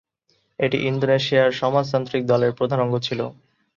এটি 0.59 0.77
ইন্দোনেশিয়ার 0.89 1.57
সমাজতান্ত্রিক 1.61 2.21
দলের 2.25 2.51
প্রধান 2.59 2.79
অঙ্গ 2.81 2.95
ছিল। 3.07 3.19